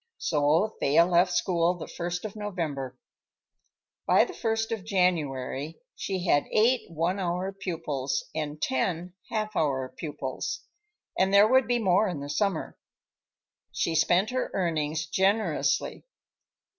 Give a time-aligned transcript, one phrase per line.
[0.17, 2.97] So Thea left school the first of November.
[4.07, 9.93] By the first of January she had eight one hour pupils and ten half hour
[9.95, 10.61] pupils,
[11.19, 12.79] and there would be more in the summer.
[13.71, 16.07] She spent her earnings generously.